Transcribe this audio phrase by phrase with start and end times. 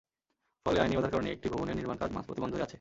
[0.65, 2.69] ফলে, আইনি বাধার কারণে একটি ভবনের নির্মাণকাজ মাঝপথে বন্ধ হয়ে আছে।